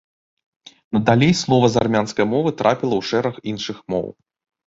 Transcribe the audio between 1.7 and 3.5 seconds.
з армянскай мовы трапіла ў шэраг